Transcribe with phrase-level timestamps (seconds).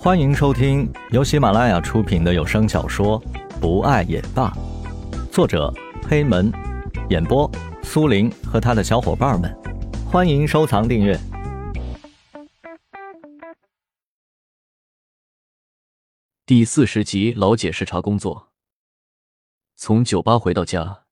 [0.00, 3.20] 欢迎收听由喜马拉雅出品的有声小说
[3.60, 4.48] 《不爱也罢》，
[5.32, 5.74] 作者
[6.08, 6.52] 黑门，
[7.10, 7.50] 演播
[7.82, 9.52] 苏林和他的小伙伴们。
[10.08, 11.18] 欢迎收藏订阅。
[16.46, 18.52] 第四十集，老姐视察工作。
[19.74, 21.06] 从酒吧回到家，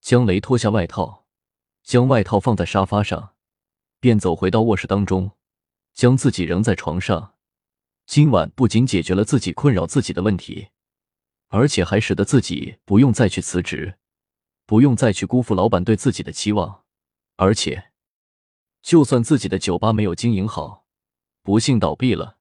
[0.00, 1.24] 江雷脱下外套，
[1.84, 3.34] 将外套放在沙发上，
[4.00, 5.30] 便走回到卧室当中，
[5.94, 7.33] 将自己扔在床上。
[8.06, 10.68] 今晚不仅解决了自己困扰自己的问题，
[11.48, 13.98] 而且还使得自己不用再去辞职，
[14.66, 16.84] 不用再去辜负老板对自己的期望。
[17.36, 17.92] 而且，
[18.82, 20.84] 就算自己的酒吧没有经营好，
[21.42, 22.36] 不幸倒闭了，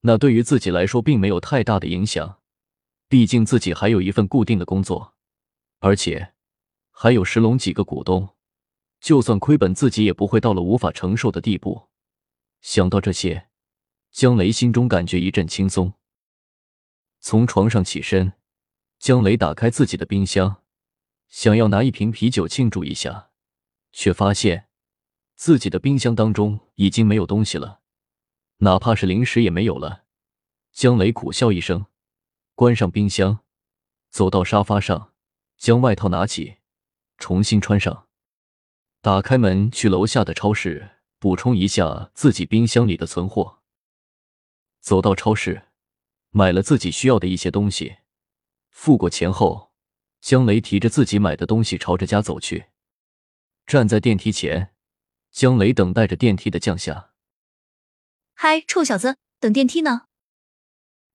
[0.00, 2.40] 那对于自己来说并没有太大的影响。
[3.08, 5.14] 毕竟自己还有一份固定的工作，
[5.80, 6.34] 而且
[6.90, 8.30] 还有石龙几个股东，
[9.00, 11.88] 就算亏本，自己也不会到了无法承受的地步。
[12.62, 13.47] 想到这些。
[14.18, 15.92] 江雷心中感觉一阵轻松，
[17.20, 18.32] 从床上起身，
[18.98, 20.64] 江雷打开自己的冰箱，
[21.28, 23.30] 想要拿一瓶啤酒庆祝一下，
[23.92, 24.66] 却发现
[25.36, 27.78] 自己的冰箱当中已经没有东西了，
[28.56, 30.06] 哪怕是零食也没有了。
[30.72, 31.86] 江雷苦笑一声，
[32.56, 33.38] 关上冰箱，
[34.10, 35.12] 走到沙发上，
[35.56, 36.56] 将外套拿起，
[37.18, 38.08] 重新穿上，
[39.00, 43.57] 打开门去楼下的超市补充一下自己冰箱里的存货。
[44.88, 45.64] 走到超市，
[46.30, 47.98] 买了自己需要的一些东西，
[48.70, 49.70] 付过钱后，
[50.22, 52.68] 江雷提着自己买的东西朝着家走去。
[53.66, 54.74] 站在电梯前，
[55.30, 57.10] 江雷等待着电梯的降下。
[58.32, 60.06] 嗨，臭小子，等电梯呢？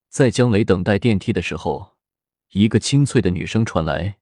[0.08, 1.96] 在江雷等待电梯的时候，
[2.50, 4.20] 一个清脆的女声传来。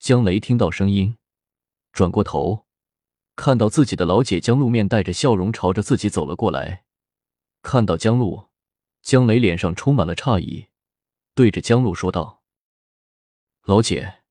[0.00, 1.16] 江雷听到声音，
[1.92, 2.66] 转过头，
[3.36, 6.82] 看到自己的老姐江露面带着笑容朝着自己走了过来。
[7.62, 8.49] 看到江露。
[9.02, 10.68] 江雷脸上充满了诧异，
[11.34, 12.42] 对着江路说道
[13.64, 14.22] ：“老姐，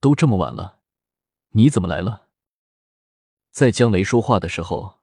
[0.00, 0.80] 都这么晚了，
[1.50, 2.28] 你怎么来了？”
[3.50, 5.00] 在江雷说话的时候，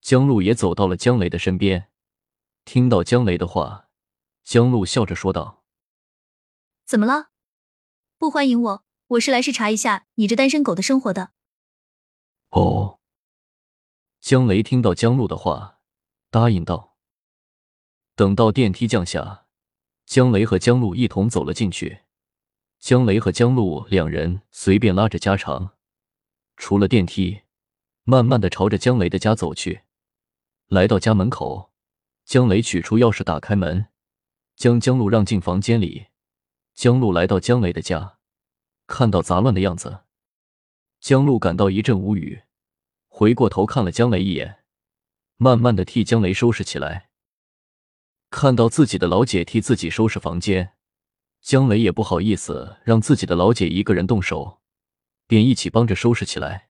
[0.00, 1.90] 江路也走到了江雷的身边。
[2.64, 3.88] 听到江雷的话，
[4.42, 5.64] 江路笑着说道
[6.84, 7.30] ：“怎么了？
[8.16, 8.84] 不欢迎我？
[9.08, 11.32] 我是来视察一下你这单身狗的生活的。”
[12.50, 12.98] 哦。
[14.20, 15.80] 江雷听到江路的话，
[16.30, 16.93] 答应道。
[18.16, 19.46] 等到电梯降下，
[20.06, 22.02] 江雷和江路一同走了进去。
[22.78, 25.70] 江雷和江路两人随便拉着家常，
[26.56, 27.40] 出了电梯，
[28.04, 29.82] 慢慢的朝着江雷的家走去。
[30.68, 31.72] 来到家门口，
[32.24, 33.86] 江雷取出钥匙打开门，
[34.54, 36.06] 将江路让进房间里。
[36.74, 38.18] 江路来到江雷的家，
[38.86, 40.04] 看到杂乱的样子，
[41.00, 42.42] 江路感到一阵无语，
[43.08, 44.64] 回过头看了江雷一眼，
[45.36, 47.10] 慢慢的替江雷收拾起来。
[48.34, 50.72] 看到自己的老姐替自己收拾房间，
[51.40, 54.60] 江雷也不好意思让自己的老姐一个人动手，
[55.28, 56.68] 便一起帮着收拾起来。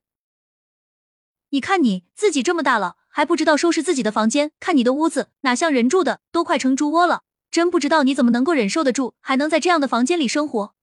[1.49, 4.53] 你看你自己这么大了，还不知道收拾自己的房间？
[4.61, 7.23] 看你的屋子哪像人住的，都快成猪窝了！
[7.51, 10.75] 真不知道你怎么能够忍受得住，还能在这样的房间里生活。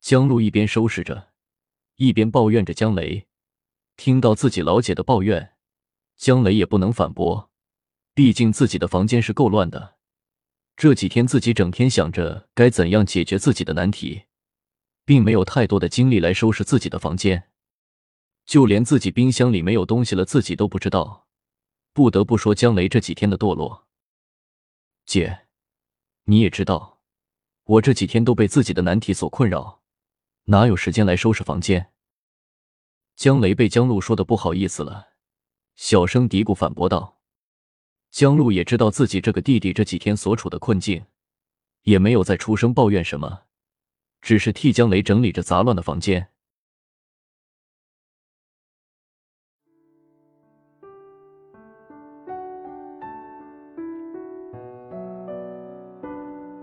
[0.00, 1.32] 江路一边收拾着，
[1.96, 3.26] 一边抱怨着江雷。
[3.96, 5.54] 听到自己老姐的抱怨，
[6.16, 7.50] 江雷也不能反驳。
[8.14, 9.96] 毕竟自己的房间是够乱的，
[10.76, 14.24] 这几天自己整天想着该怎样解决自己的难题，
[15.04, 17.50] 并没有太多的精力来收拾自己的房间，
[18.44, 21.26] 就连自己冰箱里没有东西了，自己都不知道。
[21.94, 23.86] 不得不说江雷这几天的堕落。
[25.04, 25.46] 姐，
[26.24, 27.00] 你也知道，
[27.64, 29.82] 我这几天都被自己的难题所困扰，
[30.44, 31.92] 哪有时间来收拾房间？
[33.16, 35.12] 江雷被江路说的不好意思了，
[35.76, 37.21] 小声嘀咕反驳道。
[38.12, 41.02] 江路也知道自己这个弟弟这几天所处的困境，
[41.84, 43.44] 也没有再出声抱怨什么，
[44.20, 46.28] 只是替江雷整理着杂乱的房间。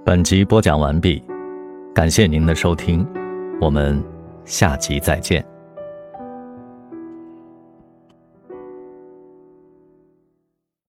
[0.06, 1.20] 本集播讲完毕，
[1.96, 3.04] 感谢您的收听，
[3.60, 4.00] 我们
[4.46, 5.44] 下集再见。